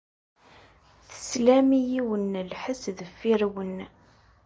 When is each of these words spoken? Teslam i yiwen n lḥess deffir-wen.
Teslam 1.11 1.69
i 1.79 1.81
yiwen 1.91 2.33
n 2.37 2.43
lḥess 2.51 2.83
deffir-wen. 2.97 3.77